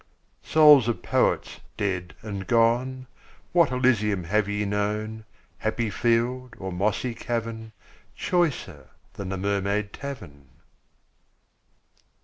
Souls 0.41 0.87
of 0.87 1.03
Poets 1.03 1.59
dead 1.77 2.15
and 2.23 2.47
gone, 2.47 3.05
What 3.51 3.69
Elysium 3.69 4.23
have 4.23 4.49
ye 4.49 4.65
known, 4.65 5.25
Happy 5.59 5.91
field 5.91 6.55
or 6.57 6.71
mossy 6.71 7.13
cavern, 7.13 7.71
Choicer 8.15 8.87
than 9.13 9.29
the 9.29 9.37
Mermaid 9.37 9.93
Tavern? 9.93 10.47